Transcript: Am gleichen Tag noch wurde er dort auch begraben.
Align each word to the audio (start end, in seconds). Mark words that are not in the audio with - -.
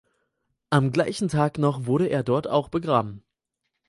Am 0.71 0.91
gleichen 0.91 1.27
Tag 1.27 1.59
noch 1.59 1.85
wurde 1.85 2.07
er 2.07 2.23
dort 2.23 2.47
auch 2.47 2.69
begraben. 2.69 3.23